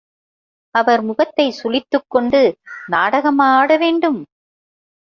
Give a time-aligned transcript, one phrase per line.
[0.75, 2.41] அவர் முகத்தைச் சுளித்துக்கொண்டு,
[2.85, 4.19] நாடகமா ஆட வேண்டும்?